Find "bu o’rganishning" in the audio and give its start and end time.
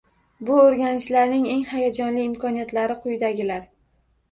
0.45-1.45